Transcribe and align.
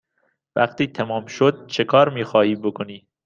وقتی 0.55 0.87
تمام 0.87 1.25
شد 1.25 1.65
چکار 1.67 2.09
می 2.09 2.23
خواهی 2.23 2.55
بکنی؟ 2.55 3.07